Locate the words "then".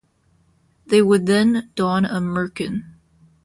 1.27-1.69